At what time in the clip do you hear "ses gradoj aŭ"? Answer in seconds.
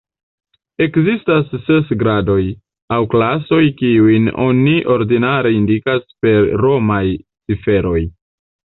1.65-2.99